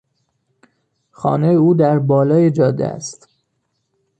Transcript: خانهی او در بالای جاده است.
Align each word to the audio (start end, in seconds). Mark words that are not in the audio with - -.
خانهی 1.11 1.55
او 1.55 1.73
در 1.73 1.99
بالای 1.99 2.51
جاده 2.51 2.87
است. 2.87 3.29